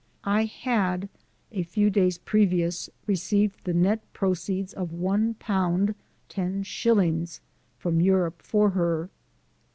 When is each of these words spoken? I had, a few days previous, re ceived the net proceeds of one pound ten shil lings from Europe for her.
I 0.25 0.45
had, 0.45 1.09
a 1.51 1.61
few 1.61 1.91
days 1.91 2.17
previous, 2.17 2.89
re 3.05 3.13
ceived 3.15 3.57
the 3.65 3.73
net 3.75 4.01
proceeds 4.13 4.73
of 4.73 4.91
one 4.91 5.35
pound 5.35 5.93
ten 6.27 6.63
shil 6.63 6.95
lings 6.95 7.39
from 7.77 8.01
Europe 8.01 8.41
for 8.41 8.71
her. 8.71 9.11